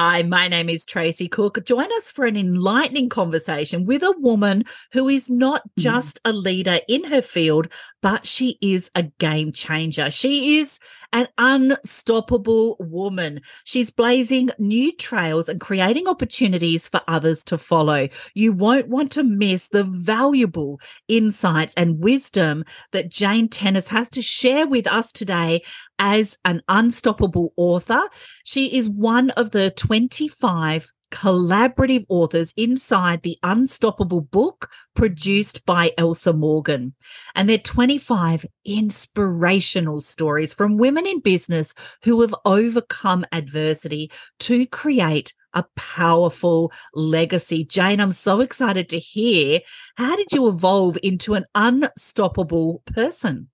Hi, 0.00 0.22
my 0.22 0.46
name 0.46 0.68
is 0.68 0.84
Tracy 0.84 1.26
Cook. 1.26 1.64
Join 1.64 1.88
us 1.96 2.12
for 2.12 2.24
an 2.24 2.36
enlightening 2.36 3.08
conversation 3.08 3.84
with 3.84 4.04
a 4.04 4.14
woman 4.18 4.62
who 4.92 5.08
is 5.08 5.28
not 5.28 5.62
Mm-hmm. 5.62 5.82
just 5.82 6.20
a 6.24 6.32
leader 6.32 6.78
in 6.88 7.02
her 7.04 7.20
field, 7.20 7.66
but 8.00 8.24
she 8.26 8.58
is 8.60 8.92
a 8.94 9.02
game 9.02 9.50
changer. 9.50 10.08
She 10.10 10.58
is 10.58 10.78
an 11.12 11.26
unstoppable 11.36 12.76
woman. 12.78 13.40
She's 13.64 13.90
blazing 13.90 14.50
new 14.58 14.92
trails 14.96 15.48
and 15.48 15.60
creating 15.60 16.06
opportunities 16.06 16.88
for 16.88 17.00
others 17.08 17.42
to 17.44 17.58
follow. 17.58 18.08
You 18.34 18.52
won't 18.52 18.88
want 18.88 19.10
to 19.12 19.24
miss 19.24 19.68
the 19.68 19.82
valuable 19.84 20.80
insights 21.08 21.74
and 21.76 21.98
wisdom 21.98 22.64
that 22.92 23.08
Jane 23.10 23.48
Tennis 23.48 23.88
has 23.88 24.08
to 24.10 24.22
share 24.22 24.66
with 24.68 24.86
us 24.86 25.10
today 25.10 25.62
as 25.98 26.38
an 26.44 26.62
unstoppable 26.68 27.52
author. 27.56 28.00
She 28.44 28.76
is 28.76 28.88
one 28.88 29.30
of 29.30 29.50
the 29.50 29.70
25 29.72 30.92
collaborative 31.10 32.04
authors 32.08 32.52
inside 32.56 33.22
the 33.22 33.38
Unstoppable 33.42 34.20
book 34.20 34.70
produced 34.94 35.64
by 35.64 35.90
Elsa 35.96 36.32
Morgan. 36.32 36.94
And 37.34 37.48
they're 37.48 37.58
25 37.58 38.46
inspirational 38.64 40.00
stories 40.00 40.52
from 40.52 40.76
women 40.76 41.06
in 41.06 41.20
business 41.20 41.74
who 42.04 42.20
have 42.20 42.34
overcome 42.44 43.24
adversity 43.32 44.10
to 44.40 44.66
create 44.66 45.32
a 45.54 45.64
powerful 45.76 46.72
legacy. 46.94 47.64
Jane, 47.64 48.00
I'm 48.00 48.12
so 48.12 48.40
excited 48.40 48.88
to 48.90 48.98
hear. 48.98 49.60
How 49.96 50.14
did 50.14 50.32
you 50.32 50.48
evolve 50.48 50.98
into 51.02 51.34
an 51.34 51.46
unstoppable 51.54 52.82
person? 52.86 53.48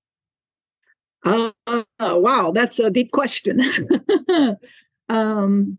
Uh, 1.24 1.52
wow, 1.98 2.52
that's 2.52 2.78
a 2.78 2.90
deep 2.90 3.10
question. 3.12 3.60
um, 5.08 5.78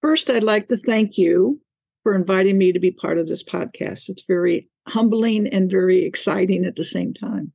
first, 0.00 0.30
I'd 0.30 0.44
like 0.44 0.68
to 0.68 0.76
thank 0.76 1.18
you 1.18 1.60
for 2.02 2.14
inviting 2.14 2.56
me 2.56 2.72
to 2.72 2.78
be 2.78 2.92
part 2.92 3.18
of 3.18 3.26
this 3.26 3.42
podcast. 3.42 4.08
It's 4.08 4.24
very 4.26 4.68
humbling 4.86 5.48
and 5.48 5.70
very 5.70 6.04
exciting 6.04 6.64
at 6.64 6.76
the 6.76 6.84
same 6.84 7.12
time. 7.12 7.52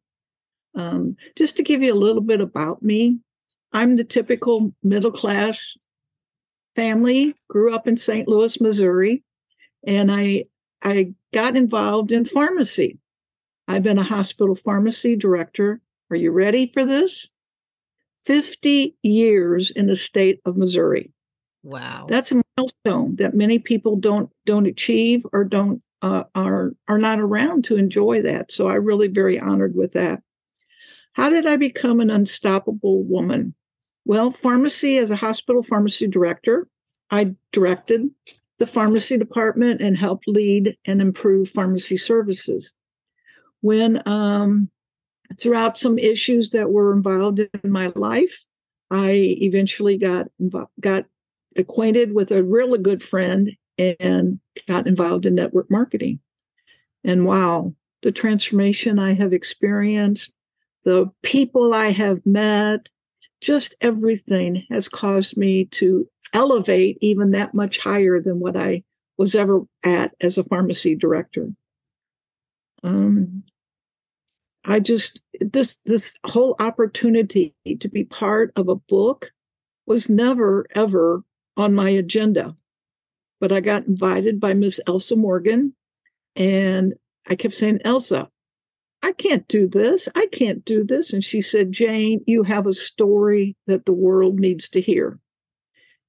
Um, 0.75 1.15
just 1.37 1.57
to 1.57 1.63
give 1.63 1.81
you 1.81 1.93
a 1.93 1.95
little 1.95 2.21
bit 2.21 2.41
about 2.41 2.83
me, 2.83 3.19
I'm 3.73 3.95
the 3.95 4.03
typical 4.03 4.73
middle 4.83 5.11
class 5.11 5.77
family, 6.75 7.35
grew 7.49 7.73
up 7.73 7.87
in 7.87 7.97
St. 7.97 8.27
Louis, 8.27 8.59
Missouri, 8.59 9.23
and 9.85 10.11
I 10.11 10.45
I 10.83 11.13
got 11.33 11.55
involved 11.55 12.11
in 12.11 12.25
pharmacy. 12.25 12.99
I've 13.67 13.83
been 13.83 13.99
a 13.99 14.03
hospital 14.03 14.55
pharmacy 14.55 15.15
director. 15.15 15.79
Are 16.11 16.17
you 16.17 16.31
ready 16.31 16.67
for 16.67 16.85
this? 16.85 17.27
50 18.25 18.95
years 19.01 19.71
in 19.71 19.85
the 19.87 19.95
state 19.95 20.41
of 20.45 20.57
Missouri. 20.57 21.11
Wow. 21.63 22.05
That's 22.09 22.31
a 22.31 22.41
milestone 22.57 23.15
that 23.15 23.33
many 23.33 23.59
people 23.59 23.95
don't 23.95 24.29
don't 24.45 24.67
achieve 24.67 25.25
or 25.31 25.43
don't 25.43 25.83
uh, 26.01 26.23
are 26.35 26.73
are 26.87 26.97
not 26.97 27.19
around 27.19 27.63
to 27.65 27.77
enjoy 27.77 28.21
that. 28.23 28.51
So 28.51 28.67
I'm 28.67 28.83
really 28.83 29.07
very 29.07 29.39
honored 29.39 29.75
with 29.75 29.93
that. 29.93 30.21
How 31.13 31.29
did 31.29 31.45
I 31.45 31.55
become 31.55 31.99
an 31.99 32.09
unstoppable 32.09 33.03
woman? 33.03 33.53
Well, 34.05 34.31
pharmacy 34.31 34.97
as 34.97 35.11
a 35.11 35.15
hospital 35.15 35.61
pharmacy 35.61 36.07
director, 36.07 36.67
I 37.11 37.35
directed 37.51 38.09
the 38.57 38.65
pharmacy 38.65 39.17
department 39.17 39.81
and 39.81 39.97
helped 39.97 40.27
lead 40.27 40.77
and 40.85 41.01
improve 41.01 41.49
pharmacy 41.49 41.97
services. 41.97 42.73
When 43.61 44.01
um, 44.07 44.69
throughout 45.39 45.77
some 45.77 45.97
issues 45.97 46.51
that 46.51 46.71
were 46.71 46.93
involved 46.93 47.39
in 47.39 47.71
my 47.71 47.91
life, 47.95 48.45
I 48.89 49.11
eventually 49.41 49.97
got 49.97 50.27
got 50.79 51.05
acquainted 51.55 52.13
with 52.13 52.31
a 52.31 52.43
really 52.43 52.79
good 52.79 53.01
friend 53.01 53.55
and 53.77 54.39
got 54.67 54.87
involved 54.87 55.25
in 55.25 55.35
network 55.35 55.69
marketing. 55.71 56.19
And 57.03 57.25
wow, 57.25 57.73
the 58.01 58.11
transformation 58.11 58.99
I 58.99 59.13
have 59.13 59.33
experienced, 59.33 60.33
the 60.83 61.11
people 61.23 61.73
I 61.73 61.91
have 61.91 62.25
met, 62.25 62.89
just 63.41 63.75
everything 63.81 64.63
has 64.69 64.87
caused 64.87 65.35
me 65.35 65.65
to 65.65 66.07
elevate 66.33 66.97
even 67.01 67.31
that 67.31 67.53
much 67.53 67.79
higher 67.79 68.19
than 68.19 68.39
what 68.39 68.55
I 68.55 68.83
was 69.17 69.35
ever 69.35 69.61
at 69.83 70.13
as 70.21 70.37
a 70.37 70.43
pharmacy 70.43 70.95
director. 70.95 71.49
Um, 72.83 73.43
I 74.63 74.79
just 74.79 75.21
this 75.39 75.77
this 75.85 76.17
whole 76.25 76.55
opportunity 76.59 77.55
to 77.79 77.89
be 77.89 78.03
part 78.03 78.51
of 78.55 78.69
a 78.69 78.75
book 78.75 79.31
was 79.85 80.09
never 80.09 80.67
ever 80.75 81.23
on 81.57 81.73
my 81.73 81.89
agenda. 81.89 82.55
But 83.39 83.51
I 83.51 83.59
got 83.59 83.87
invited 83.87 84.39
by 84.39 84.53
Miss 84.53 84.79
Elsa 84.85 85.15
Morgan, 85.15 85.73
and 86.35 86.93
I 87.27 87.35
kept 87.35 87.55
saying, 87.55 87.79
Elsa, 87.83 88.29
I 89.01 89.13
can't 89.13 89.47
do 89.47 89.67
this. 89.67 90.07
I 90.15 90.27
can't 90.31 90.63
do 90.63 90.83
this. 90.83 91.11
And 91.11 91.23
she 91.23 91.41
said, 91.41 91.71
Jane, 91.71 92.23
you 92.27 92.43
have 92.43 92.67
a 92.67 92.73
story 92.73 93.55
that 93.65 93.85
the 93.85 93.93
world 93.93 94.39
needs 94.39 94.69
to 94.69 94.81
hear. 94.81 95.19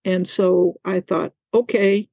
And 0.05 0.29
so 0.29 0.79
I 0.85 1.01
thought, 1.01 1.33
okay, 1.55 2.09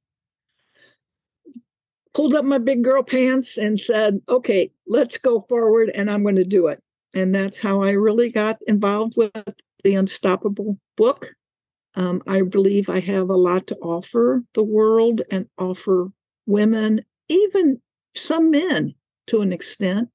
pulled 2.14 2.34
up 2.34 2.44
my 2.44 2.58
big 2.58 2.82
girl 2.82 3.02
pants 3.02 3.58
and 3.58 3.78
said, 3.78 4.20
okay, 4.28 4.72
let's 4.90 5.18
go 5.18 5.46
forward 5.48 5.90
and 5.94 6.10
I'm 6.10 6.22
going 6.22 6.36
to 6.36 6.44
do 6.44 6.66
it. 6.66 6.82
And 7.14 7.34
that's 7.34 7.60
how 7.60 7.82
I 7.82 7.90
really 7.90 8.30
got 8.30 8.58
involved 8.66 9.14
with 9.16 9.32
the 9.84 9.94
Unstoppable 9.94 10.78
book. 10.96 11.32
Um, 11.94 12.22
I 12.26 12.42
believe 12.42 12.90
I 12.90 13.00
have 13.00 13.30
a 13.30 13.36
lot 13.36 13.68
to 13.68 13.76
offer 13.76 14.42
the 14.54 14.62
world 14.62 15.22
and 15.30 15.48
offer 15.56 16.08
women, 16.46 17.04
even 17.28 17.80
some 18.16 18.50
men 18.50 18.94
to 19.28 19.40
an 19.40 19.52
extent, 19.52 20.08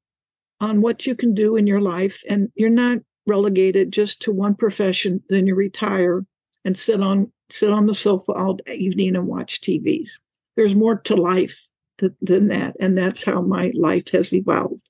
on 0.59 0.81
what 0.81 1.05
you 1.05 1.15
can 1.15 1.33
do 1.33 1.55
in 1.55 1.67
your 1.67 1.81
life. 1.81 2.21
And 2.29 2.49
you're 2.55 2.69
not 2.69 2.99
relegated 3.27 3.91
just 3.91 4.21
to 4.23 4.31
one 4.31 4.55
profession, 4.55 5.23
then 5.29 5.47
you 5.47 5.55
retire 5.55 6.25
and 6.63 6.77
sit 6.77 7.01
on 7.01 7.31
sit 7.49 7.71
on 7.71 7.85
the 7.85 7.93
sofa 7.93 8.31
all 8.33 8.57
evening 8.73 9.15
and 9.15 9.27
watch 9.27 9.61
TVs. 9.61 10.19
There's 10.55 10.75
more 10.75 10.97
to 11.01 11.15
life 11.15 11.67
th- 11.99 12.13
than 12.21 12.47
that. 12.47 12.75
And 12.79 12.97
that's 12.97 13.23
how 13.23 13.41
my 13.41 13.71
life 13.75 14.09
has 14.09 14.33
evolved. 14.33 14.81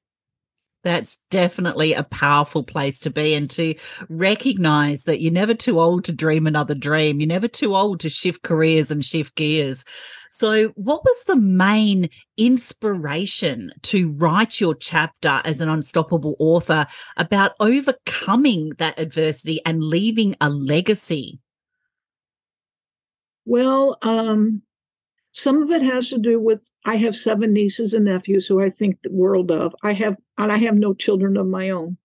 That's 0.85 1.17
definitely 1.31 1.93
a 1.93 2.03
powerful 2.03 2.63
place 2.63 2.99
to 3.01 3.09
be 3.09 3.33
and 3.33 3.49
to 3.49 3.73
recognize 4.07 5.05
that 5.05 5.19
you're 5.19 5.33
never 5.33 5.55
too 5.55 5.79
old 5.79 6.05
to 6.05 6.13
dream 6.13 6.45
another 6.45 6.75
dream. 6.75 7.19
You're 7.19 7.27
never 7.27 7.47
too 7.47 7.75
old 7.75 8.01
to 8.01 8.09
shift 8.09 8.43
careers 8.43 8.91
and 8.91 9.03
shift 9.03 9.33
gears. 9.33 9.83
So, 10.29 10.67
what 10.75 11.03
was 11.03 11.23
the 11.23 11.37
main 11.37 12.07
inspiration 12.37 13.71
to 13.83 14.11
write 14.11 14.61
your 14.61 14.75
chapter 14.75 15.41
as 15.43 15.59
an 15.59 15.69
unstoppable 15.69 16.35
author 16.37 16.85
about 17.17 17.53
overcoming 17.59 18.69
that 18.77 18.99
adversity 18.99 19.61
and 19.65 19.81
leaving 19.81 20.35
a 20.39 20.49
legacy? 20.49 21.39
Well, 23.45 23.97
um, 24.03 24.61
some 25.35 25.61
of 25.61 25.69
it 25.69 25.81
has 25.81 26.09
to 26.09 26.17
do 26.17 26.39
with 26.39 26.71
I 26.85 26.95
have 26.95 27.13
seven 27.13 27.51
nieces 27.51 27.93
and 27.93 28.05
nephews 28.05 28.47
who 28.47 28.61
I 28.61 28.69
think 28.69 29.01
the 29.01 29.11
world 29.11 29.51
of. 29.51 29.75
I 29.83 29.91
have 29.91 30.15
and 30.37 30.49
I 30.49 30.55
have 30.59 30.75
no 30.75 30.93
children 30.93 31.35
of 31.35 31.45
my 31.45 31.71
own. 31.71 31.97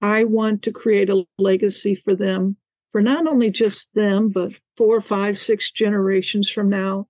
I 0.00 0.24
want 0.24 0.62
to 0.62 0.72
create 0.72 1.10
a 1.10 1.26
legacy 1.38 1.94
for 1.94 2.16
them, 2.16 2.56
for 2.90 3.02
not 3.02 3.26
only 3.26 3.50
just 3.50 3.92
them, 3.92 4.30
but 4.30 4.54
four, 4.78 5.02
five, 5.02 5.38
six 5.38 5.70
generations 5.70 6.48
from 6.48 6.70
now. 6.70 7.06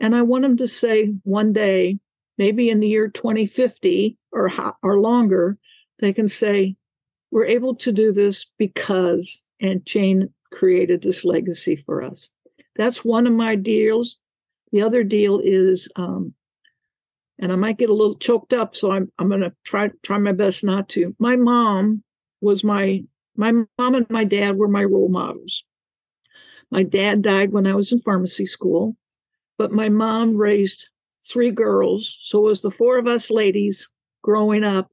And 0.00 0.16
I 0.16 0.22
want 0.22 0.40
them 0.40 0.56
to 0.56 0.66
say 0.66 1.12
one 1.22 1.52
day, 1.52 1.98
maybe 2.38 2.70
in 2.70 2.80
the 2.80 2.88
year 2.88 3.08
2050 3.08 4.16
or 4.32 4.50
or 4.82 5.00
longer, 5.00 5.58
they 5.98 6.14
can 6.14 6.28
say, 6.28 6.76
"We're 7.30 7.44
able 7.44 7.74
to 7.74 7.92
do 7.92 8.10
this 8.10 8.46
because," 8.56 9.44
and 9.60 9.84
Jane 9.84 10.32
created 10.50 11.02
this 11.02 11.26
legacy 11.26 11.76
for 11.76 12.02
us. 12.02 12.30
That's 12.74 13.04
one 13.04 13.26
of 13.26 13.34
my 13.34 13.54
deals. 13.54 14.18
The 14.72 14.82
other 14.82 15.04
deal 15.04 15.40
is, 15.42 15.88
um, 15.96 16.34
and 17.38 17.52
I 17.52 17.56
might 17.56 17.78
get 17.78 17.90
a 17.90 17.94
little 17.94 18.14
choked 18.14 18.54
up, 18.54 18.74
so 18.74 18.90
I'm 18.90 19.12
I'm 19.18 19.28
going 19.28 19.42
to 19.42 19.54
try 19.64 19.90
try 20.02 20.18
my 20.18 20.32
best 20.32 20.64
not 20.64 20.88
to. 20.90 21.14
My 21.18 21.36
mom 21.36 22.02
was 22.40 22.64
my 22.64 23.04
my 23.36 23.52
mom 23.52 23.94
and 23.94 24.08
my 24.10 24.24
dad 24.24 24.56
were 24.56 24.68
my 24.68 24.84
role 24.84 25.08
models. 25.08 25.64
My 26.70 26.82
dad 26.82 27.20
died 27.22 27.52
when 27.52 27.66
I 27.66 27.74
was 27.74 27.92
in 27.92 28.00
pharmacy 28.00 28.46
school, 28.46 28.96
but 29.58 29.72
my 29.72 29.90
mom 29.90 30.36
raised 30.36 30.88
three 31.24 31.50
girls, 31.50 32.18
so 32.22 32.38
it 32.38 32.50
was 32.50 32.62
the 32.62 32.70
four 32.70 32.98
of 32.98 33.06
us 33.06 33.30
ladies 33.30 33.88
growing 34.22 34.64
up 34.64 34.90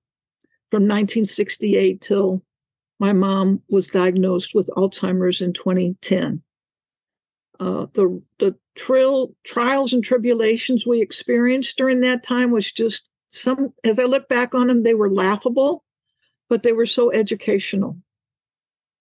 from 0.70 0.84
1968 0.84 2.02
till 2.02 2.44
my 3.00 3.14
mom 3.14 3.62
was 3.70 3.88
diagnosed 3.88 4.54
with 4.54 4.70
Alzheimer's 4.76 5.42
in 5.42 5.54
2010 5.54 6.44
uh, 7.60 7.88
the 7.94 8.22
the 8.40 8.56
trial, 8.76 9.36
trials 9.44 9.94
and 9.94 10.04
tribulations 10.04 10.88
we 10.88 11.02
experienced 11.02 11.78
during 11.78 12.02
that 12.02 12.24
time 12.24 12.52
was 12.52 12.72
just 12.72 13.10
some. 13.28 13.74
As 13.84 14.00
I 14.00 14.04
look 14.04 14.30
back 14.30 14.56
on 14.56 14.68
them, 14.68 14.84
they 14.84 14.94
were 14.94 15.12
laughable, 15.12 15.84
but 16.48 16.64
they 16.64 16.72
were 16.72 16.86
so 16.86 17.12
educational. 17.12 17.98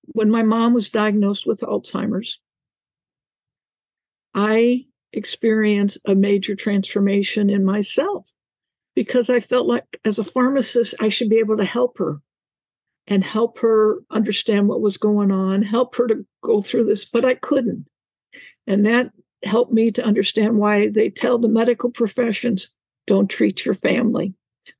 When 0.06 0.30
my 0.30 0.42
mom 0.42 0.74
was 0.74 0.88
diagnosed 0.88 1.46
with 1.46 1.60
Alzheimer's, 1.60 2.40
I 4.34 4.86
experienced 5.12 5.98
a 6.04 6.14
major 6.14 6.54
transformation 6.54 7.50
in 7.50 7.64
myself 7.64 8.32
because 8.94 9.30
I 9.30 9.40
felt 9.40 9.66
like 9.66 9.84
as 10.04 10.18
a 10.18 10.24
pharmacist, 10.24 10.94
I 11.00 11.08
should 11.08 11.30
be 11.30 11.38
able 11.38 11.58
to 11.58 11.64
help 11.64 11.98
her 11.98 12.20
and 13.06 13.22
help 13.22 13.58
her 13.60 14.00
understand 14.10 14.68
what 14.68 14.80
was 14.80 14.96
going 14.96 15.30
on, 15.30 15.62
help 15.62 15.94
her 15.96 16.06
to 16.08 16.26
go 16.42 16.60
through 16.60 16.84
this, 16.84 17.04
but 17.04 17.24
I 17.24 17.34
couldn't. 17.34 17.86
And 18.68 18.84
that 18.84 19.10
helped 19.44 19.72
me 19.72 19.90
to 19.92 20.04
understand 20.04 20.58
why 20.58 20.88
they 20.88 21.08
tell 21.08 21.38
the 21.38 21.48
medical 21.48 21.90
professions 21.90 22.72
don't 23.06 23.28
treat 23.30 23.64
your 23.64 23.74
family 23.74 24.34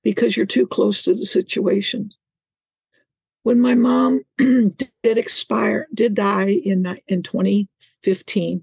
because 0.05 0.37
you're 0.37 0.45
too 0.45 0.67
close 0.67 1.03
to 1.03 1.15
the 1.15 1.25
situation. 1.25 2.11
When 3.45 3.61
my 3.61 3.75
mom 3.75 4.21
did 4.37 4.79
expire, 5.03 5.89
did 5.95 6.15
die 6.15 6.51
in, 6.51 6.99
in 7.09 7.23
2015, 7.23 8.63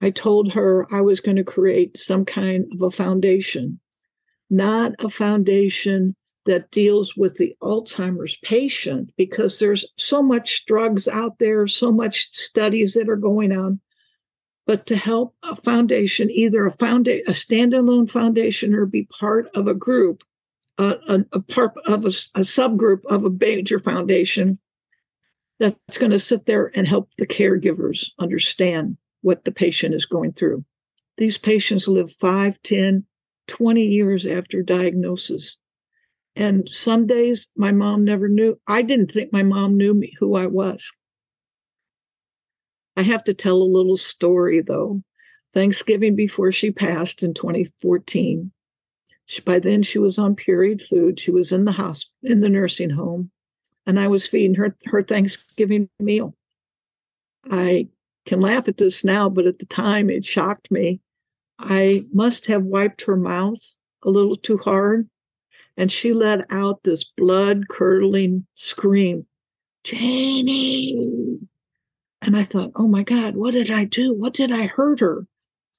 I 0.00 0.08
told 0.08 0.52
her 0.52 0.86
I 0.90 1.02
was 1.02 1.20
going 1.20 1.36
to 1.36 1.44
create 1.44 1.98
some 1.98 2.24
kind 2.24 2.64
of 2.72 2.80
a 2.80 2.90
foundation, 2.90 3.78
not 4.48 4.94
a 5.00 5.10
foundation 5.10 6.16
that 6.46 6.70
deals 6.70 7.14
with 7.14 7.36
the 7.36 7.54
Alzheimer's 7.62 8.38
patient 8.38 9.12
because 9.18 9.58
there's 9.58 9.84
so 9.98 10.22
much 10.22 10.64
drugs 10.64 11.06
out 11.06 11.38
there, 11.38 11.66
so 11.66 11.92
much 11.92 12.32
studies 12.32 12.94
that 12.94 13.10
are 13.10 13.16
going 13.16 13.52
on. 13.52 13.78
But 14.66 14.86
to 14.86 14.96
help 14.96 15.34
a 15.42 15.56
foundation, 15.56 16.30
either 16.30 16.66
a 16.66 16.70
foundation, 16.70 17.24
a 17.26 17.32
standalone 17.32 18.10
foundation, 18.10 18.74
or 18.74 18.86
be 18.86 19.04
part 19.04 19.48
of 19.54 19.66
a 19.66 19.74
group, 19.74 20.22
a, 20.78 21.24
a, 21.32 21.40
part 21.40 21.72
of 21.86 22.04
a, 22.04 22.08
a 22.08 22.42
subgroup 22.42 23.04
of 23.06 23.24
a 23.24 23.30
major 23.30 23.78
foundation 23.78 24.58
that's 25.58 25.98
going 25.98 26.12
to 26.12 26.18
sit 26.18 26.46
there 26.46 26.70
and 26.74 26.88
help 26.88 27.10
the 27.18 27.26
caregivers 27.26 28.10
understand 28.18 28.96
what 29.22 29.44
the 29.44 29.52
patient 29.52 29.94
is 29.94 30.06
going 30.06 30.32
through. 30.32 30.64
These 31.18 31.36
patients 31.36 31.86
live 31.86 32.10
5, 32.12 32.62
10, 32.62 33.04
20 33.46 33.82
years 33.84 34.24
after 34.24 34.62
diagnosis. 34.62 35.58
And 36.34 36.66
some 36.68 37.06
days 37.06 37.48
my 37.56 37.72
mom 37.72 38.04
never 38.04 38.28
knew. 38.28 38.58
I 38.66 38.82
didn't 38.82 39.10
think 39.10 39.32
my 39.32 39.42
mom 39.42 39.76
knew 39.76 39.92
me, 39.92 40.14
who 40.18 40.36
I 40.36 40.46
was. 40.46 40.90
I 43.00 43.02
have 43.04 43.24
to 43.24 43.32
tell 43.32 43.56
a 43.56 43.64
little 43.64 43.96
story 43.96 44.60
though. 44.60 45.02
Thanksgiving 45.54 46.16
before 46.16 46.52
she 46.52 46.70
passed 46.70 47.22
in 47.22 47.32
2014. 47.32 48.52
She, 49.24 49.40
by 49.40 49.58
then 49.58 49.82
she 49.82 49.98
was 49.98 50.18
on 50.18 50.36
pureed 50.36 50.82
food. 50.82 51.18
She 51.18 51.30
was 51.30 51.50
in 51.50 51.64
the 51.64 51.72
hospital, 51.72 52.30
in 52.30 52.40
the 52.40 52.50
nursing 52.50 52.90
home, 52.90 53.30
and 53.86 53.98
I 53.98 54.08
was 54.08 54.26
feeding 54.26 54.56
her 54.56 54.76
her 54.84 55.02
Thanksgiving 55.02 55.88
meal. 55.98 56.36
I 57.50 57.88
can 58.26 58.42
laugh 58.42 58.68
at 58.68 58.76
this 58.76 59.02
now, 59.02 59.30
but 59.30 59.46
at 59.46 59.60
the 59.60 59.66
time 59.66 60.10
it 60.10 60.26
shocked 60.26 60.70
me. 60.70 61.00
I 61.58 62.04
must 62.12 62.48
have 62.48 62.64
wiped 62.64 63.00
her 63.06 63.16
mouth 63.16 63.62
a 64.02 64.10
little 64.10 64.36
too 64.36 64.58
hard 64.58 65.08
and 65.74 65.90
she 65.90 66.12
let 66.12 66.52
out 66.52 66.82
this 66.82 67.04
blood 67.04 67.68
curdling 67.68 68.46
scream, 68.56 69.24
Janie. 69.84 71.48
And 72.22 72.36
I 72.36 72.44
thought, 72.44 72.72
oh 72.76 72.86
my 72.86 73.02
God, 73.02 73.36
what 73.36 73.52
did 73.52 73.70
I 73.70 73.84
do? 73.84 74.12
What 74.12 74.34
did 74.34 74.52
I 74.52 74.66
hurt 74.66 75.00
her? 75.00 75.26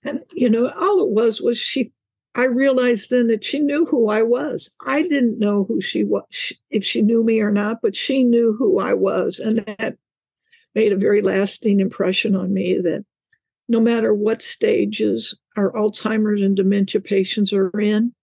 And, 0.03 0.21
you 0.33 0.49
know, 0.49 0.69
all 0.69 1.03
it 1.03 1.11
was 1.11 1.39
was 1.41 1.57
she, 1.57 1.91
I 2.33 2.45
realized 2.45 3.11
then 3.11 3.27
that 3.27 3.43
she 3.43 3.59
knew 3.59 3.85
who 3.85 4.09
I 4.09 4.23
was. 4.23 4.71
I 4.85 5.03
didn't 5.03 5.37
know 5.37 5.65
who 5.65 5.81
she 5.81 6.03
was, 6.03 6.53
if 6.71 6.83
she 6.83 7.01
knew 7.03 7.23
me 7.23 7.41
or 7.41 7.51
not, 7.51 7.77
but 7.81 7.95
she 7.95 8.23
knew 8.23 8.55
who 8.57 8.79
I 8.79 8.93
was. 8.93 9.39
And 9.39 9.59
that 9.59 9.97
made 10.73 10.91
a 10.91 10.97
very 10.97 11.21
lasting 11.21 11.79
impression 11.79 12.35
on 12.35 12.53
me 12.53 12.79
that 12.79 13.05
no 13.67 13.79
matter 13.79 14.13
what 14.13 14.41
stages 14.41 15.37
our 15.55 15.71
Alzheimer's 15.73 16.41
and 16.41 16.55
dementia 16.55 17.01
patients 17.01 17.53
are 17.53 17.69
in, 17.79 18.13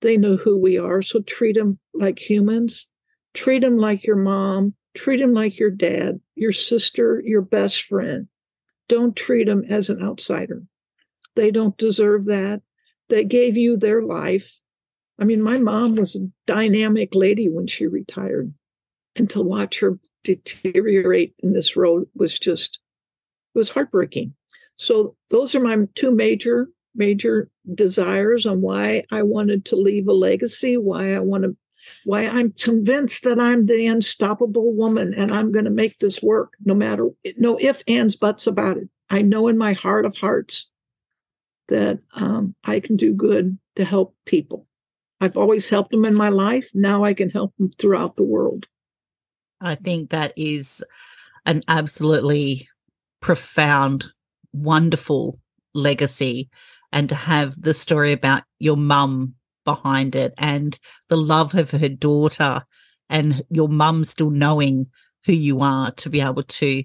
they 0.00 0.16
know 0.16 0.36
who 0.36 0.58
we 0.58 0.78
are. 0.78 1.02
So 1.02 1.20
treat 1.20 1.56
them 1.56 1.78
like 1.94 2.18
humans. 2.18 2.86
Treat 3.34 3.60
them 3.60 3.76
like 3.76 4.04
your 4.04 4.16
mom. 4.16 4.74
Treat 4.94 5.18
them 5.18 5.34
like 5.34 5.58
your 5.58 5.70
dad, 5.70 6.20
your 6.36 6.52
sister, 6.52 7.20
your 7.24 7.42
best 7.42 7.82
friend. 7.82 8.28
Don't 8.88 9.16
treat 9.16 9.46
them 9.46 9.64
as 9.68 9.90
an 9.90 10.02
outsider. 10.02 10.62
They 11.34 11.50
don't 11.50 11.76
deserve 11.76 12.26
that. 12.26 12.62
They 13.08 13.24
gave 13.24 13.56
you 13.56 13.76
their 13.76 14.02
life. 14.02 14.60
I 15.18 15.24
mean, 15.24 15.42
my 15.42 15.58
mom 15.58 15.96
was 15.96 16.14
a 16.14 16.30
dynamic 16.46 17.14
lady 17.14 17.48
when 17.48 17.66
she 17.66 17.86
retired. 17.86 18.52
And 19.16 19.28
to 19.30 19.40
watch 19.40 19.80
her 19.80 19.98
deteriorate 20.24 21.34
in 21.42 21.52
this 21.52 21.76
road 21.76 22.06
was 22.14 22.38
just 22.38 22.80
it 23.54 23.58
was 23.58 23.70
heartbreaking. 23.70 24.34
So 24.76 25.16
those 25.30 25.54
are 25.54 25.60
my 25.60 25.86
two 25.94 26.10
major 26.10 26.68
major 26.94 27.50
desires 27.74 28.46
on 28.46 28.60
why 28.60 29.04
I 29.10 29.22
wanted 29.22 29.64
to 29.66 29.76
leave 29.76 30.08
a 30.08 30.12
legacy, 30.12 30.76
why 30.76 31.14
I 31.14 31.20
want 31.20 31.44
to, 31.44 31.56
why 32.04 32.26
I'm 32.26 32.52
convinced 32.52 33.24
that 33.24 33.38
I'm 33.38 33.66
the 33.66 33.86
unstoppable 33.86 34.74
woman 34.74 35.14
and 35.14 35.32
I'm 35.32 35.52
going 35.52 35.64
to 35.64 35.70
make 35.70 35.98
this 35.98 36.22
work 36.22 36.54
no 36.64 36.74
matter, 36.74 37.08
no 37.36 37.58
if, 37.60 37.82
ands, 37.88 38.16
buts 38.16 38.46
about 38.46 38.76
it. 38.76 38.88
I 39.10 39.22
know 39.22 39.48
in 39.48 39.58
my 39.58 39.72
heart 39.72 40.04
of 40.04 40.16
hearts 40.16 40.68
that 41.68 41.98
um, 42.14 42.54
I 42.64 42.80
can 42.80 42.96
do 42.96 43.12
good 43.12 43.58
to 43.76 43.84
help 43.84 44.14
people. 44.24 44.66
I've 45.20 45.36
always 45.36 45.68
helped 45.68 45.90
them 45.90 46.04
in 46.04 46.14
my 46.14 46.28
life. 46.28 46.70
Now 46.74 47.04
I 47.04 47.14
can 47.14 47.30
help 47.30 47.54
them 47.56 47.70
throughout 47.70 48.16
the 48.16 48.24
world. 48.24 48.66
I 49.60 49.74
think 49.74 50.10
that 50.10 50.32
is 50.36 50.84
an 51.46 51.62
absolutely 51.68 52.68
profound, 53.20 54.06
wonderful 54.52 55.40
legacy 55.74 56.50
and 56.92 57.08
to 57.08 57.14
have 57.14 57.60
the 57.60 57.74
story 57.74 58.12
about 58.12 58.42
your 58.58 58.76
mum 58.76 59.34
behind 59.66 60.16
it 60.16 60.32
and 60.38 60.78
the 61.10 61.16
love 61.18 61.54
of 61.54 61.72
her 61.72 61.90
daughter 61.90 62.64
and 63.10 63.42
your 63.50 63.68
mum 63.68 64.04
still 64.04 64.30
knowing 64.30 64.86
who 65.26 65.34
you 65.34 65.60
are 65.60 65.90
to 65.92 66.08
be 66.08 66.22
able 66.22 66.44
to 66.44 66.82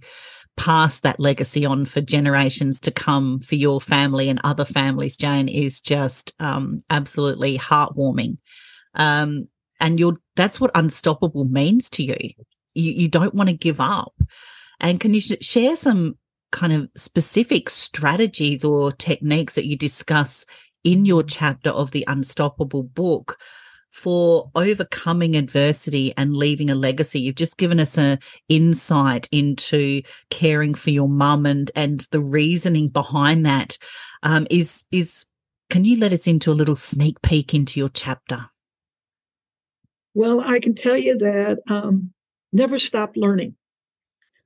pass 0.57 0.99
that 0.99 1.19
legacy 1.19 1.65
on 1.65 1.85
for 1.85 2.01
generations 2.01 2.79
to 2.81 2.91
come 2.91 3.39
for 3.39 3.55
your 3.55 3.79
family 3.79 4.29
and 4.29 4.41
other 4.43 4.65
families, 4.65 5.17
Jane, 5.17 5.47
is 5.47 5.81
just 5.81 6.33
um, 6.39 6.79
absolutely 6.89 7.57
heartwarming. 7.57 8.37
Um, 8.93 9.47
and 9.79 9.99
you're 9.99 10.17
that's 10.35 10.59
what 10.59 10.71
unstoppable 10.75 11.45
means 11.45 11.89
to 11.91 12.03
you. 12.03 12.17
You, 12.73 12.91
you 12.91 13.07
don't 13.07 13.33
want 13.33 13.49
to 13.49 13.55
give 13.55 13.79
up. 13.79 14.13
And 14.79 14.99
can 14.99 15.13
you 15.13 15.21
sh- 15.21 15.41
share 15.41 15.75
some 15.75 16.17
kind 16.51 16.73
of 16.73 16.89
specific 16.95 17.69
strategies 17.69 18.63
or 18.63 18.91
techniques 18.91 19.55
that 19.55 19.65
you 19.65 19.77
discuss 19.77 20.45
in 20.83 21.05
your 21.05 21.23
chapter 21.23 21.69
of 21.69 21.91
the 21.91 22.03
Unstoppable 22.07 22.83
book 22.83 23.37
for 23.91 24.49
overcoming 24.55 25.35
adversity 25.35 26.13
and 26.17 26.35
leaving 26.35 26.69
a 26.69 26.75
legacy. 26.75 27.19
You've 27.19 27.35
just 27.35 27.57
given 27.57 27.79
us 27.79 27.97
an 27.97 28.19
insight 28.47 29.27
into 29.31 30.01
caring 30.29 30.73
for 30.73 30.89
your 30.91 31.09
mum 31.09 31.45
and 31.45 31.69
and 31.75 32.07
the 32.11 32.21
reasoning 32.21 32.87
behind 32.87 33.45
that. 33.45 33.77
Um, 34.23 34.47
is 34.49 34.85
is 34.91 35.25
can 35.69 35.85
you 35.85 35.97
let 35.99 36.13
us 36.13 36.27
into 36.27 36.51
a 36.51 36.53
little 36.53 36.75
sneak 36.75 37.21
peek 37.21 37.53
into 37.53 37.79
your 37.79 37.89
chapter? 37.89 38.49
Well, 40.13 40.41
I 40.41 40.59
can 40.59 40.75
tell 40.75 40.97
you 40.97 41.17
that 41.19 41.59
um, 41.69 42.11
never 42.51 42.77
stop 42.77 43.13
learning 43.15 43.55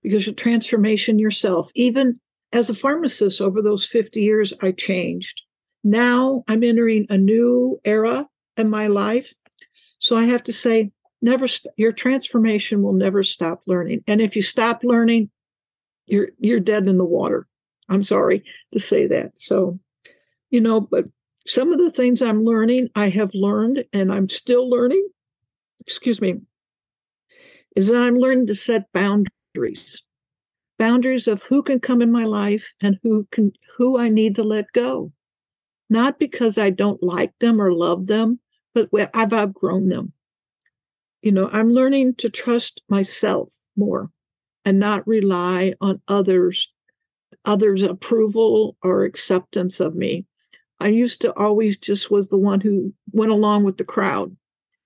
because 0.04 0.27
your 0.27 0.36
transformation 0.36 1.18
yourself. 1.18 1.72
Even 1.74 2.20
as 2.54 2.70
a 2.70 2.75
pharmacist 2.75 3.42
over 3.42 3.62
those 3.62 3.86
50 3.86 4.22
years, 4.22 4.54
I 4.62 4.72
changed. 4.72 5.42
Now 5.86 6.44
I'm 6.48 6.63
entering 6.63 7.06
a 7.10 7.18
new 7.18 7.80
era 7.86 8.27
in 8.58 8.72
my 8.72 8.88
life. 8.88 9.32
So 10.00 10.18
I 10.18 10.25
have 10.25 10.42
to 10.46 10.54
say, 10.54 10.92
never 11.22 11.48
st- 11.48 11.74
your 11.77 11.92
transformation 11.92 12.82
will 12.82 12.94
never 12.94 13.22
stop 13.22 13.62
learning. 13.68 14.04
And 14.08 14.20
if 14.20 14.36
you 14.36 14.42
stop 14.42 14.84
learning, 14.84 15.30
you're 16.08 16.30
you're 16.39 16.60
dead 16.60 16.88
in 16.88 16.98
the 16.98 17.06
water. 17.06 17.48
I'm 17.88 18.01
sorry 18.01 18.44
to 18.72 18.80
say 18.80 19.06
that. 19.08 19.38
So, 19.38 19.80
you 20.50 20.60
know, 20.60 20.82
but 20.82 21.06
some 21.46 21.72
of 21.72 21.77
the 21.77 21.92
things 21.92 22.22
I'm 22.24 22.44
learning, 22.44 22.89
I 22.96 23.10
have 23.10 23.36
learned 23.36 23.86
and 23.94 24.12
I'm 24.12 24.27
still 24.27 24.68
learning. 24.68 25.08
Excuse 25.82 26.20
me. 26.20 26.42
Is 27.75 27.89
that 27.89 28.01
I'm 28.01 28.18
learning 28.18 28.48
to 28.48 28.56
set 28.56 28.92
boundaries 28.92 29.30
boundaries 29.54 30.04
boundaries 30.80 31.27
of 31.27 31.44
who 31.44 31.62
can 31.62 31.80
come 31.80 32.01
in 32.01 32.12
my 32.12 32.24
life 32.25 32.74
and 32.82 32.98
who 33.04 33.27
can 33.32 33.51
who 33.77 34.00
I 34.00 34.10
need 34.10 34.34
to 34.36 34.44
let 34.44 34.65
go. 34.74 35.12
Not 35.89 36.20
because 36.20 36.58
I 36.58 36.70
don't 36.72 37.01
like 37.04 37.38
them 37.39 37.62
or 37.62 37.72
love 37.72 38.08
them, 38.08 38.39
but 38.74 38.89
I've 39.13 39.34
outgrown 39.34 39.89
them. 39.89 40.13
You 41.22 41.32
know, 41.32 41.50
I'm 41.51 41.70
learning 41.70 42.15
to 42.15 42.30
trust 42.30 42.82
myself 42.89 43.54
more 43.75 44.12
and 44.63 44.80
not 44.80 45.08
rely 45.08 45.75
on 45.82 46.01
others 46.08 46.72
others 47.44 47.84
approval 47.84 48.77
or 48.82 49.04
acceptance 49.04 49.80
of 49.80 49.96
me. 49.96 50.25
I 50.80 50.89
used 50.89 51.22
to 51.22 51.34
always 51.36 51.77
just 51.77 52.12
was 52.12 52.30
the 52.30 52.38
one 52.38 52.62
who 52.62 52.94
went 53.12 53.32
along 53.32 53.63
with 53.63 53.77
the 53.77 53.86
crowd, 53.86 54.36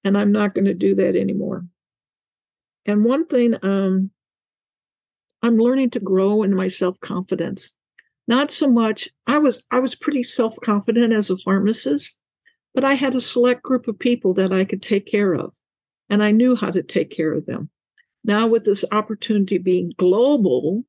and 0.04 0.18
I'm 0.18 0.32
not 0.32 0.54
going 0.54 0.66
to 0.66 0.74
do 0.74 0.96
that 0.96 1.16
anymore. 1.16 1.66
And 2.86 3.04
one 3.04 3.26
thing 3.26 3.56
um, 3.64 4.12
I'm 5.42 5.58
learning 5.58 5.92
to 5.92 6.00
grow 6.00 6.44
in 6.44 6.56
my 6.56 6.68
self 6.68 7.00
confidence, 7.00 7.74
not 8.30 8.52
so 8.52 8.72
much. 8.72 9.10
I 9.28 9.40
was 9.40 9.66
i 9.72 9.80
was 9.80 9.96
pretty 9.96 10.24
self-confident 10.24 11.12
as 11.12 11.30
a 11.30 11.38
pharmacist 11.38 12.20
but 12.76 12.84
i 12.86 12.94
had 12.94 13.16
a 13.16 13.22
select 13.22 13.64
group 13.64 13.88
of 13.88 13.98
people 13.98 14.34
that 14.36 14.54
i 14.54 14.64
could 14.64 14.82
take 14.82 15.08
care 15.08 15.34
of 15.34 15.54
and 16.10 16.24
i 16.24 16.32
knew 16.32 16.56
how 16.56 16.70
to 16.70 16.84
take 16.84 17.10
care 17.10 17.34
of 17.34 17.46
them. 17.46 17.70
Now 18.24 18.48
with 18.48 18.64
this 18.64 18.86
opportunity 18.92 19.58
being 19.58 19.92
global 19.98 20.86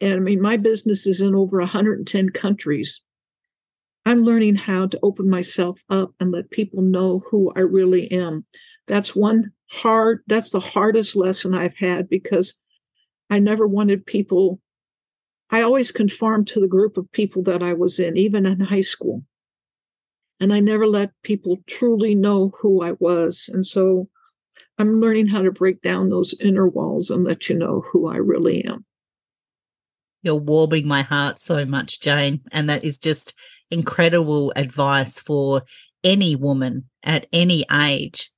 and 0.00 0.14
i 0.14 0.18
mean 0.18 0.40
my 0.40 0.56
business 0.56 1.06
is 1.06 1.20
in 1.20 1.34
over 1.34 1.58
110 1.58 2.30
countries 2.30 3.02
i'm 4.06 4.24
learning 4.24 4.56
how 4.56 4.86
to 4.86 4.98
open 5.02 5.28
myself 5.28 5.82
up 5.90 6.12
and 6.18 6.32
let 6.32 6.50
people 6.50 6.82
know 6.82 7.22
who 7.30 7.52
i 7.54 7.60
really 7.60 8.10
am. 8.10 8.44
That's 8.86 9.14
one 9.14 9.52
hard 9.70 10.22
that's 10.26 10.50
the 10.50 10.60
hardest 10.60 11.14
lesson 11.14 11.54
i've 11.54 11.76
had 11.76 12.08
because 12.08 12.54
i 13.28 13.38
never 13.38 13.66
wanted 13.66 14.06
people 14.06 14.60
I 15.50 15.62
always 15.62 15.90
conformed 15.90 16.46
to 16.48 16.60
the 16.60 16.68
group 16.68 16.96
of 16.96 17.10
people 17.12 17.42
that 17.44 17.62
I 17.62 17.74
was 17.74 17.98
in, 17.98 18.16
even 18.16 18.46
in 18.46 18.60
high 18.60 18.80
school. 18.80 19.22
And 20.40 20.52
I 20.52 20.60
never 20.60 20.86
let 20.86 21.10
people 21.22 21.58
truly 21.66 22.14
know 22.14 22.52
who 22.60 22.82
I 22.82 22.92
was. 22.92 23.48
And 23.52 23.64
so 23.64 24.08
I'm 24.78 25.00
learning 25.00 25.28
how 25.28 25.42
to 25.42 25.52
break 25.52 25.80
down 25.80 26.08
those 26.08 26.34
inner 26.40 26.66
walls 26.66 27.10
and 27.10 27.24
let 27.24 27.48
you 27.48 27.56
know 27.56 27.82
who 27.92 28.08
I 28.08 28.16
really 28.16 28.64
am. 28.64 28.84
You're 30.22 30.36
warming 30.36 30.88
my 30.88 31.02
heart 31.02 31.38
so 31.38 31.64
much, 31.64 32.00
Jane. 32.00 32.40
And 32.50 32.68
that 32.68 32.84
is 32.84 32.98
just 32.98 33.34
incredible 33.70 34.52
advice 34.56 35.20
for 35.20 35.62
any 36.02 36.34
woman 36.34 36.88
at 37.02 37.26
any 37.32 37.64
age 37.72 38.30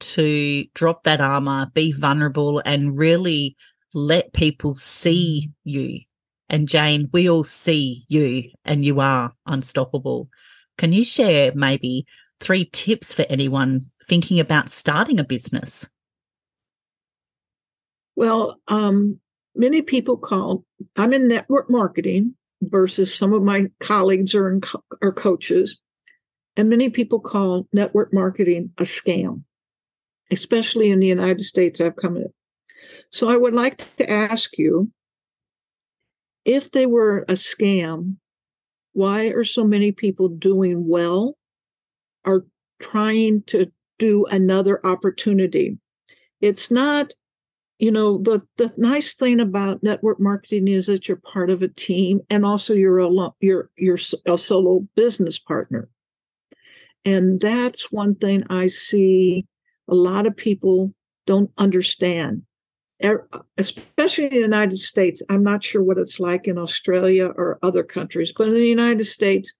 to 0.00 0.64
drop 0.74 1.04
that 1.04 1.20
armor, 1.20 1.70
be 1.72 1.92
vulnerable, 1.92 2.60
and 2.64 2.98
really 2.98 3.56
let 3.94 4.32
people 4.32 4.74
see 4.74 5.48
mm-hmm. 5.66 5.70
you 5.70 6.00
and 6.48 6.68
Jane, 6.68 7.08
we 7.12 7.28
all 7.28 7.44
see 7.44 8.04
you 8.08 8.50
and 8.64 8.84
you 8.84 9.00
are 9.00 9.32
unstoppable. 9.46 10.28
Can 10.78 10.92
you 10.92 11.04
share 11.04 11.52
maybe 11.54 12.06
three 12.40 12.68
tips 12.72 13.14
for 13.14 13.26
anyone 13.28 13.86
thinking 14.06 14.40
about 14.40 14.70
starting 14.70 15.20
a 15.20 15.24
business? 15.24 15.88
Well, 18.16 18.60
um, 18.68 19.20
many 19.54 19.82
people 19.82 20.16
call, 20.16 20.64
I'm 20.96 21.12
in 21.12 21.28
network 21.28 21.70
marketing 21.70 22.34
versus 22.62 23.14
some 23.14 23.32
of 23.32 23.42
my 23.42 23.66
colleagues 23.80 24.34
are, 24.34 24.50
in, 24.50 24.60
are 25.02 25.12
coaches. 25.12 25.78
And 26.56 26.68
many 26.68 26.90
people 26.90 27.20
call 27.20 27.68
network 27.72 28.12
marketing 28.12 28.72
a 28.78 28.82
scam, 28.82 29.44
especially 30.32 30.90
in 30.90 30.98
the 30.98 31.06
United 31.06 31.42
States. 31.42 31.80
I've 31.80 31.94
come 31.96 32.16
in. 32.16 32.32
So 33.10 33.28
I 33.28 33.36
would 33.36 33.54
like 33.54 33.96
to 33.96 34.10
ask 34.10 34.58
you 34.58 34.90
if 36.48 36.70
they 36.70 36.86
were 36.86 37.26
a 37.28 37.34
scam, 37.34 38.16
why 38.94 39.26
are 39.26 39.44
so 39.44 39.64
many 39.64 39.92
people 39.92 40.28
doing 40.28 40.88
well 40.88 41.36
or 42.24 42.46
trying 42.80 43.42
to 43.42 43.70
do 43.98 44.24
another 44.24 44.84
opportunity? 44.84 45.78
It's 46.40 46.70
not, 46.70 47.12
you 47.78 47.90
know, 47.90 48.16
the, 48.16 48.40
the 48.56 48.72
nice 48.78 49.12
thing 49.14 49.40
about 49.40 49.82
network 49.82 50.20
marketing 50.20 50.68
is 50.68 50.86
that 50.86 51.06
you're 51.06 51.18
part 51.18 51.50
of 51.50 51.60
a 51.60 51.68
team 51.68 52.22
and 52.30 52.46
also 52.46 52.72
you're 52.72 53.00
a, 53.00 53.10
you're, 53.40 53.68
you're 53.76 53.98
a 54.24 54.38
solo 54.38 54.88
business 54.96 55.38
partner. 55.38 55.90
And 57.04 57.42
that's 57.42 57.92
one 57.92 58.14
thing 58.14 58.44
I 58.48 58.68
see 58.68 59.46
a 59.86 59.94
lot 59.94 60.26
of 60.26 60.34
people 60.34 60.94
don't 61.26 61.50
understand 61.58 62.44
Er, 63.04 63.28
especially 63.56 64.24
in 64.24 64.30
the 64.30 64.40
United 64.40 64.76
States. 64.76 65.22
I'm 65.30 65.44
not 65.44 65.62
sure 65.62 65.82
what 65.82 65.98
it's 65.98 66.18
like 66.18 66.48
in 66.48 66.58
Australia 66.58 67.26
or 67.26 67.58
other 67.62 67.84
countries, 67.84 68.32
but 68.36 68.48
in 68.48 68.54
the 68.54 68.66
United 68.66 69.04
States, 69.04 69.52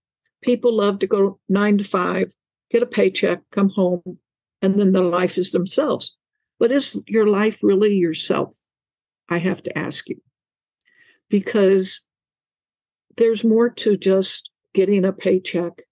people 0.43 0.77
love 0.77 0.99
to 1.01 1.07
go 1.07 1.39
nine 1.49 1.79
to 1.79 1.85
five, 1.85 2.33
get 2.71 2.83
a 2.83 2.87
paycheck, 2.87 3.43
come 3.53 3.69
home, 3.69 4.19
and 4.61 4.79
then 4.79 4.93
the 4.93 5.03
life 5.03 5.39
is 5.39 5.53
themselves. 5.53 6.17
But 6.59 6.73
is 6.73 7.01
your 7.07 7.29
life 7.29 7.63
really 7.63 7.95
yourself? 7.95 8.57
I 9.29 9.39
have 9.39 9.63
to 9.65 9.79
ask 9.79 10.09
you. 10.09 10.21
Because 11.31 12.05
there's 13.19 13.45
more 13.45 13.69
to 13.69 13.97
just 13.97 14.51
getting 14.75 15.05
a 15.05 15.13
paycheck 15.13 15.83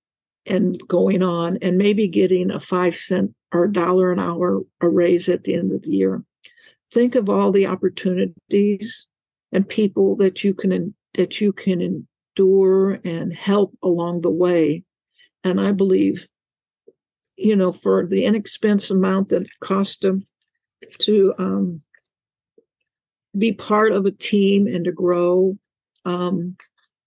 and 0.47 0.81
going 0.89 1.23
on 1.23 1.59
and 1.63 1.79
maybe 1.79 2.09
getting 2.09 2.51
a 2.51 2.59
five 2.59 2.97
cent 2.97 3.35
or 3.53 3.69
dollar 3.69 4.11
an 4.11 4.19
hour 4.19 4.63
a 4.81 4.89
raise 4.89 5.29
at 5.29 5.45
the 5.45 5.55
end 5.55 5.73
of 5.73 5.83
the 5.83 5.93
year 5.93 6.25
think 6.93 7.15
of 7.15 7.29
all 7.29 7.53
the 7.53 7.67
opportunities 7.67 9.07
and 9.53 9.69
people 9.69 10.17
that 10.17 10.45
you 10.45 10.55
can 10.55 10.95
that 11.15 11.41
you 11.41 11.53
can 11.53 11.81
endure 11.81 13.01
and 13.05 13.33
help 13.33 13.77
along 13.83 14.21
the 14.21 14.31
way. 14.31 14.83
And 15.45 15.61
i 15.61 15.73
believe 15.73 16.27
you 17.37 17.55
know 17.55 17.73
for 17.73 18.07
the 18.07 18.25
inexpensive 18.25 18.97
amount 18.97 19.29
that 19.29 19.43
it 19.43 19.61
cost 19.61 20.01
them 20.01 20.23
to 21.01 21.35
um, 21.39 21.81
be 23.37 23.53
part 23.53 23.93
of 23.93 24.07
a 24.07 24.11
team 24.11 24.67
and 24.67 24.85
to 24.85 24.93
grow 24.93 25.57
um, 26.05 26.57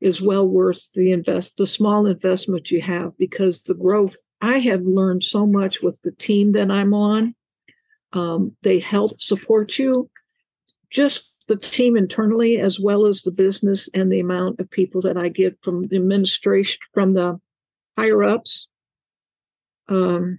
is 0.01 0.21
well 0.21 0.47
worth 0.47 0.83
the 0.93 1.11
invest 1.11 1.57
the 1.57 1.67
small 1.67 2.05
investment 2.05 2.71
you 2.71 2.81
have 2.81 3.17
because 3.17 3.63
the 3.63 3.73
growth 3.73 4.15
i 4.41 4.59
have 4.59 4.81
learned 4.83 5.23
so 5.23 5.45
much 5.45 5.81
with 5.81 5.99
the 6.03 6.11
team 6.11 6.53
that 6.53 6.71
i'm 6.71 6.93
on 6.93 7.33
um, 8.13 8.55
they 8.61 8.79
help 8.79 9.19
support 9.21 9.77
you, 9.77 10.09
just 10.89 11.31
the 11.47 11.57
team 11.57 11.97
internally, 11.97 12.57
as 12.57 12.79
well 12.79 13.05
as 13.05 13.21
the 13.21 13.31
business 13.31 13.89
and 13.93 14.11
the 14.11 14.19
amount 14.19 14.59
of 14.59 14.69
people 14.69 15.01
that 15.01 15.17
I 15.17 15.29
get 15.29 15.57
from 15.63 15.87
the 15.87 15.97
administration, 15.97 16.79
from 16.93 17.13
the 17.13 17.39
higher 17.97 18.23
ups. 18.23 18.67
Um, 19.87 20.37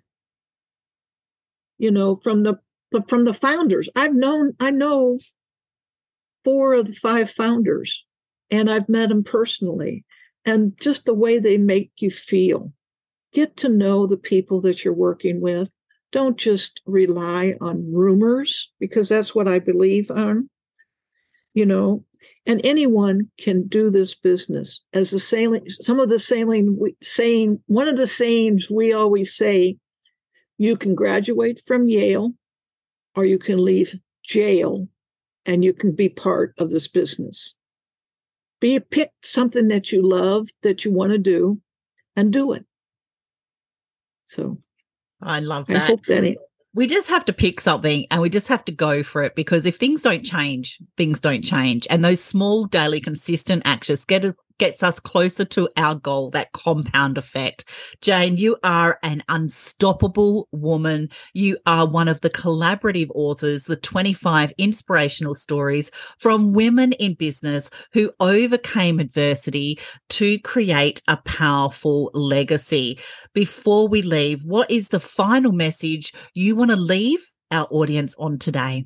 you 1.78 1.90
know, 1.90 2.16
from 2.22 2.42
the 2.42 2.56
from 3.08 3.24
the 3.24 3.34
founders. 3.34 3.88
I've 3.94 4.14
known, 4.14 4.54
I 4.60 4.70
know 4.70 5.18
four 6.44 6.74
of 6.74 6.86
the 6.86 6.92
five 6.92 7.30
founders, 7.30 8.04
and 8.50 8.70
I've 8.70 8.88
met 8.88 9.08
them 9.08 9.24
personally, 9.24 10.04
and 10.44 10.78
just 10.80 11.06
the 11.06 11.14
way 11.14 11.38
they 11.38 11.56
make 11.56 11.92
you 11.98 12.10
feel. 12.10 12.72
Get 13.32 13.56
to 13.58 13.68
know 13.68 14.06
the 14.06 14.16
people 14.16 14.60
that 14.62 14.84
you're 14.84 14.94
working 14.94 15.40
with 15.40 15.70
don't 16.12 16.36
just 16.36 16.80
rely 16.86 17.54
on 17.60 17.92
rumors 17.92 18.72
because 18.78 19.08
that's 19.08 19.34
what 19.34 19.48
I 19.48 19.58
believe 19.58 20.10
on. 20.10 20.48
You 21.54 21.66
know, 21.66 22.04
and 22.46 22.60
anyone 22.64 23.30
can 23.38 23.66
do 23.66 23.90
this 23.90 24.14
business. 24.14 24.82
As 24.92 25.10
the 25.10 25.18
sailing, 25.18 25.68
some 25.68 25.98
of 25.98 26.08
the 26.08 26.18
sailing 26.18 26.78
saying, 27.02 27.60
one 27.66 27.88
of 27.88 27.96
the 27.96 28.06
sayings 28.06 28.70
we 28.70 28.92
always 28.92 29.34
say, 29.34 29.76
you 30.58 30.76
can 30.76 30.94
graduate 30.94 31.60
from 31.66 31.88
Yale 31.88 32.34
or 33.16 33.24
you 33.24 33.38
can 33.38 33.62
leave 33.62 33.98
jail 34.22 34.86
and 35.46 35.64
you 35.64 35.72
can 35.72 35.92
be 35.92 36.08
part 36.08 36.54
of 36.58 36.70
this 36.70 36.86
business. 36.86 37.56
Be 38.60 38.78
pick 38.78 39.10
something 39.22 39.68
that 39.68 39.90
you 39.90 40.06
love, 40.06 40.48
that 40.62 40.84
you 40.84 40.92
want 40.92 41.12
to 41.12 41.18
do, 41.18 41.60
and 42.14 42.32
do 42.32 42.52
it. 42.52 42.64
So 44.26 44.58
I 45.22 45.40
love 45.40 45.66
that. 45.66 45.82
I 45.82 45.86
hope 45.86 46.04
that 46.06 46.24
it, 46.24 46.38
we 46.74 46.86
just 46.86 47.08
have 47.08 47.24
to 47.24 47.32
pick 47.32 47.60
something 47.60 48.06
and 48.10 48.20
we 48.20 48.30
just 48.30 48.48
have 48.48 48.64
to 48.66 48.72
go 48.72 49.02
for 49.02 49.24
it 49.24 49.34
because 49.34 49.66
if 49.66 49.76
things 49.76 50.02
don't 50.02 50.24
change, 50.24 50.78
things 50.96 51.20
don't 51.20 51.42
change. 51.42 51.86
And 51.90 52.04
those 52.04 52.22
small 52.22 52.66
daily 52.66 53.00
consistent 53.00 53.62
actions 53.64 54.04
get 54.04 54.24
us 54.24 54.34
gets 54.60 54.82
us 54.82 55.00
closer 55.00 55.44
to 55.46 55.68
our 55.78 55.94
goal, 55.94 56.30
that 56.30 56.52
compound 56.52 57.16
effect. 57.16 57.64
Jane, 58.02 58.36
you 58.36 58.58
are 58.62 58.98
an 59.02 59.24
unstoppable 59.30 60.48
woman. 60.52 61.08
You 61.32 61.56
are 61.66 61.88
one 61.88 62.08
of 62.08 62.20
the 62.20 62.28
collaborative 62.28 63.10
authors, 63.14 63.64
the 63.64 63.76
25 63.76 64.52
inspirational 64.58 65.34
stories 65.34 65.90
from 66.18 66.52
women 66.52 66.92
in 66.92 67.14
business 67.14 67.70
who 67.94 68.12
overcame 68.20 69.00
adversity 69.00 69.78
to 70.10 70.38
create 70.40 71.02
a 71.08 71.16
powerful 71.16 72.10
legacy. 72.12 72.98
Before 73.32 73.88
we 73.88 74.02
leave, 74.02 74.44
what 74.44 74.70
is 74.70 74.90
the 74.90 75.00
final 75.00 75.52
message 75.52 76.12
you 76.34 76.54
want 76.54 76.70
to 76.70 76.76
leave 76.76 77.20
our 77.50 77.66
audience 77.70 78.14
on 78.18 78.38
today? 78.38 78.84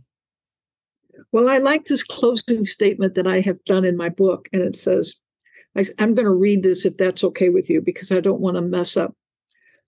Well, 1.33 1.49
I 1.49 1.59
like 1.59 1.87
this 1.87 2.05
closing 2.05 2.63
statement 2.63 3.17
that 3.17 3.27
I 3.27 3.41
have 3.41 3.65
done 3.65 3.85
in 3.85 3.97
my 3.97 4.09
book, 4.09 4.49
and 4.53 4.63
it 4.63 4.77
says, 4.77 5.17
I, 5.77 5.85
I'm 5.99 6.15
going 6.15 6.27
to 6.27 6.31
read 6.31 6.63
this 6.63 6.85
if 6.85 6.97
that's 6.97 7.25
okay 7.25 7.49
with 7.49 7.69
you 7.69 7.81
because 7.81 8.13
I 8.13 8.21
don't 8.21 8.41
want 8.41 8.57
to 8.57 8.63
mess 8.63 8.97
up. 8.97 9.15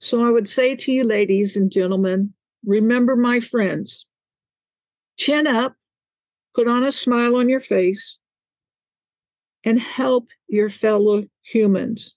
So 0.01 0.25
I 0.25 0.31
would 0.31 0.49
say 0.49 0.77
to 0.77 0.93
you, 0.93 1.05
ladies 1.05 1.57
and 1.57 1.71
gentlemen, 1.71 2.35
remember 2.65 3.17
my 3.17 3.41
friends, 3.41 4.07
chin 5.17 5.47
up, 5.47 5.75
put 6.55 6.69
on 6.69 6.85
a 6.85 6.93
smile 6.93 7.37
on 7.37 7.49
your 7.49 7.61
face, 7.61 8.19
and 9.65 9.81
help 9.81 10.29
your 10.49 10.71
fellow 10.71 11.25
humans. 11.43 12.17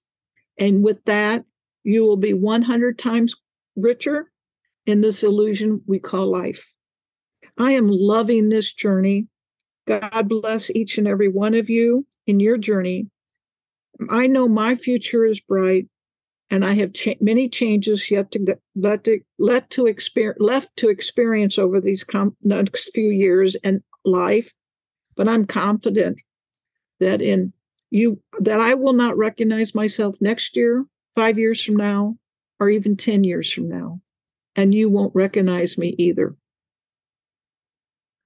And 0.58 0.84
with 0.84 1.04
that, 1.06 1.46
you 1.84 2.04
will 2.04 2.18
be 2.18 2.34
100 2.34 2.98
times 2.98 3.36
richer 3.76 4.32
in 4.86 5.02
this 5.02 5.24
illusion 5.24 5.82
we 5.88 6.00
call 6.00 6.28
life. 6.28 6.74
I 7.58 7.72
am 7.72 7.88
loving 7.88 8.50
this 8.50 8.74
journey. 8.74 9.28
God 9.88 10.28
bless 10.28 10.70
each 10.70 10.98
and 10.98 11.08
every 11.08 11.28
one 11.28 11.54
of 11.54 11.70
you 11.70 12.06
in 12.28 12.40
your 12.40 12.58
journey 12.58 13.10
I 14.10 14.28
know 14.28 14.48
my 14.48 14.76
future 14.76 15.26
is 15.26 15.40
bright, 15.40 15.88
and 16.50 16.64
I 16.64 16.74
have 16.76 16.94
cha- 16.94 17.16
many 17.20 17.50
changes 17.50 18.10
yet 18.10 18.32
to 18.32 18.58
let 18.76 19.04
to 19.04 19.20
let 19.38 19.70
to 19.72 19.88
experience 19.88 20.40
left 20.40 20.76
to 20.78 20.90
experience 20.90 21.58
over 21.58 21.82
these 21.82 22.04
com- 22.04 22.36
next 22.42 22.92
few 22.94 23.10
years 23.10 23.56
and 23.64 23.82
life. 24.06 24.54
But 25.16 25.28
I'm 25.28 25.46
confident 25.46 26.20
that 27.00 27.22
in 27.22 27.54
you 27.92 28.22
that 28.40 28.60
I 28.60 28.74
will 28.74 28.94
not 28.94 29.18
recognize 29.18 29.76
myself 29.76 30.16
next 30.22 30.56
year, 30.56 30.86
five 31.16 31.38
years 31.38 31.64
from 31.64 31.76
now, 31.76 32.18
or 32.60 32.70
even 32.70 32.96
ten 32.96 33.24
years 33.24 33.52
from 33.52 33.68
now, 33.68 34.02
and 34.56 34.74
you 34.74 34.90
won't 34.90 35.16
recognize 35.16 35.78
me 35.78 35.96
either. 35.98 36.36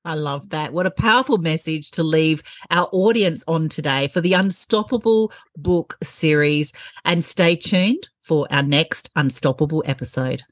I 0.05 0.15
love 0.15 0.49
that. 0.49 0.73
What 0.73 0.85
a 0.85 0.91
powerful 0.91 1.37
message 1.37 1.91
to 1.91 2.03
leave 2.03 2.43
our 2.69 2.89
audience 2.91 3.43
on 3.47 3.69
today 3.69 4.07
for 4.07 4.21
the 4.21 4.33
Unstoppable 4.33 5.31
book 5.55 5.97
series. 6.03 6.73
And 7.05 7.23
stay 7.23 7.55
tuned 7.55 8.09
for 8.21 8.47
our 8.51 8.63
next 8.63 9.09
Unstoppable 9.15 9.83
episode. 9.85 10.43